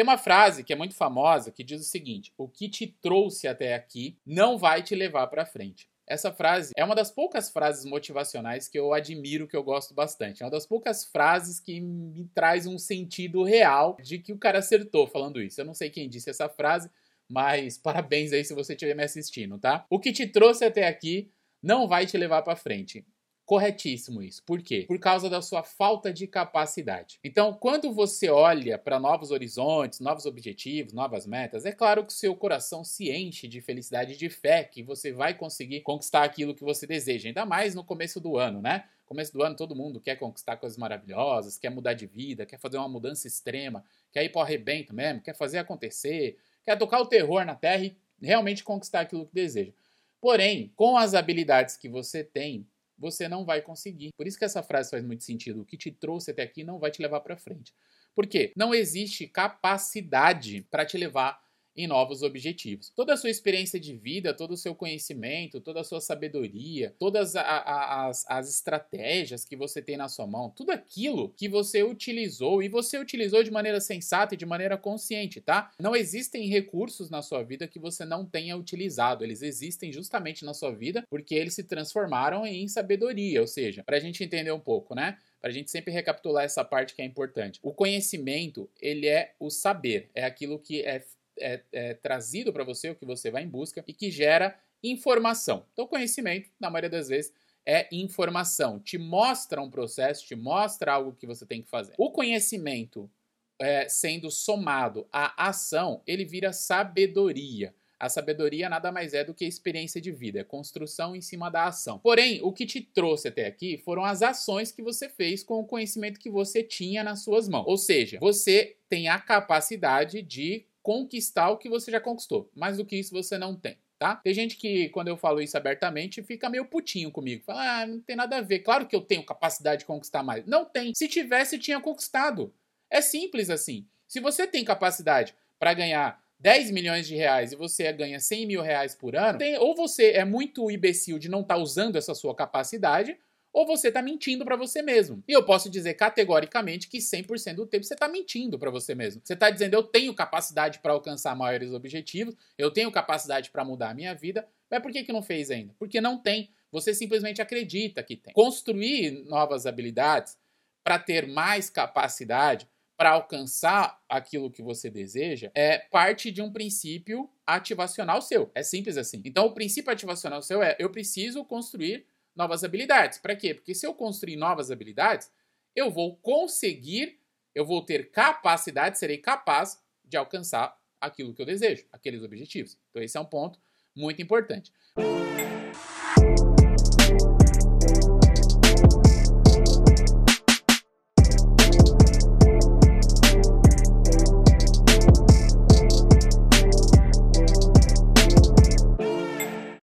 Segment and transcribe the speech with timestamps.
[0.00, 3.46] Tem uma frase que é muito famosa que diz o seguinte: o que te trouxe
[3.46, 5.90] até aqui não vai te levar para frente.
[6.06, 10.42] Essa frase é uma das poucas frases motivacionais que eu admiro, que eu gosto bastante.
[10.42, 14.60] É uma das poucas frases que me traz um sentido real de que o cara
[14.60, 15.60] acertou falando isso.
[15.60, 16.90] Eu não sei quem disse essa frase,
[17.28, 19.84] mas parabéns aí se você estiver me assistindo, tá?
[19.90, 21.30] O que te trouxe até aqui
[21.62, 23.04] não vai te levar para frente.
[23.50, 24.44] Corretíssimo isso.
[24.44, 24.84] Por quê?
[24.86, 27.18] Por causa da sua falta de capacidade.
[27.24, 32.36] Então, quando você olha para novos horizontes, novos objetivos, novas metas, é claro que seu
[32.36, 36.62] coração se enche de felicidade e de fé que você vai conseguir conquistar aquilo que
[36.62, 38.84] você deseja, ainda mais no começo do ano, né?
[39.04, 42.76] Começo do ano todo mundo quer conquistar coisas maravilhosas, quer mudar de vida, quer fazer
[42.76, 47.06] uma mudança extrema, quer ir para o arrebento mesmo, quer fazer acontecer, quer tocar o
[47.06, 49.72] terror na terra e realmente conquistar aquilo que deseja.
[50.20, 52.64] Porém, com as habilidades que você tem,
[53.00, 54.10] você não vai conseguir.
[54.16, 55.62] Por isso que essa frase faz muito sentido.
[55.62, 57.74] O que te trouxe até aqui não vai te levar para frente.
[58.14, 58.52] Por quê?
[58.54, 61.40] Não existe capacidade para te levar
[61.80, 62.92] em novos objetivos.
[62.94, 67.36] Toda a sua experiência de vida, todo o seu conhecimento, toda a sua sabedoria, todas
[67.36, 71.82] a, a, as, as estratégias que você tem na sua mão, tudo aquilo que você
[71.82, 75.70] utilizou e você utilizou de maneira sensata e de maneira consciente, tá?
[75.80, 79.24] Não existem recursos na sua vida que você não tenha utilizado.
[79.24, 83.96] Eles existem justamente na sua vida porque eles se transformaram em sabedoria, ou seja, para
[83.96, 85.16] a gente entender um pouco, né?
[85.40, 87.58] para a gente sempre recapitular essa parte que é importante.
[87.62, 91.02] O conhecimento, ele é o saber, é aquilo que é
[91.40, 95.66] é, é trazido para você, o que você vai em busca e que gera informação.
[95.72, 97.32] Então, conhecimento, na maioria das vezes,
[97.66, 98.78] é informação.
[98.80, 101.94] Te mostra um processo, te mostra algo que você tem que fazer.
[101.98, 103.10] O conhecimento
[103.58, 107.74] é, sendo somado à ação, ele vira sabedoria.
[107.98, 111.66] A sabedoria nada mais é do que experiência de vida, é construção em cima da
[111.66, 111.98] ação.
[111.98, 115.66] Porém, o que te trouxe até aqui foram as ações que você fez com o
[115.66, 117.66] conhecimento que você tinha nas suas mãos.
[117.66, 122.50] Ou seja, você tem a capacidade de conquistar o que você já conquistou.
[122.54, 123.78] Mais do que isso você não tem.
[123.98, 124.16] Tá?
[124.16, 127.44] Tem gente que, quando eu falo isso abertamente, fica meio putinho comigo.
[127.44, 128.60] Fala, ah, não tem nada a ver.
[128.60, 130.46] Claro que eu tenho capacidade de conquistar mais.
[130.46, 130.94] Não tem.
[130.94, 132.52] Se tivesse, tinha conquistado.
[132.88, 133.86] É simples assim.
[134.08, 138.62] Se você tem capacidade para ganhar 10 milhões de reais e você ganha 100 mil
[138.62, 142.14] reais por ano, tem, ou você é muito imbecil de não estar tá usando essa
[142.14, 143.18] sua capacidade,
[143.52, 145.22] ou você está mentindo para você mesmo.
[145.26, 149.20] E eu posso dizer categoricamente que 100% do tempo você está mentindo para você mesmo.
[149.24, 153.90] Você está dizendo eu tenho capacidade para alcançar maiores objetivos, eu tenho capacidade para mudar
[153.90, 155.74] a minha vida, mas por que, que não fez ainda?
[155.78, 156.50] Porque não tem.
[156.70, 158.32] Você simplesmente acredita que tem.
[158.32, 160.38] Construir novas habilidades
[160.84, 167.30] para ter mais capacidade para alcançar aquilo que você deseja é parte de um princípio
[167.46, 168.50] ativacional seu.
[168.54, 169.22] É simples assim.
[169.24, 172.06] Então, o princípio ativacional seu é: eu preciso construir
[172.40, 173.18] novas habilidades.
[173.18, 173.52] Para quê?
[173.52, 175.30] Porque se eu construir novas habilidades,
[175.76, 177.20] eu vou conseguir,
[177.54, 182.78] eu vou ter capacidade, serei capaz de alcançar aquilo que eu desejo, aqueles objetivos.
[182.88, 183.60] Então, esse é um ponto
[183.94, 184.72] muito importante.